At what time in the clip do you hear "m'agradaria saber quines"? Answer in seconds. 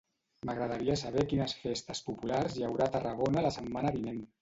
0.49-1.55